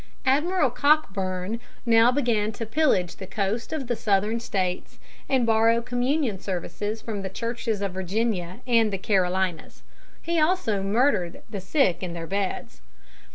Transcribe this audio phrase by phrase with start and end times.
[0.25, 4.97] Admiral Cockburn now began to pillage the coast of the Southern States
[5.29, 9.83] and borrow communion services from the churches of Virginia and the Carolinas.
[10.19, 12.81] He also murdered the sick in their beds.